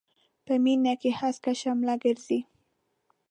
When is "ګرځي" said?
2.03-2.39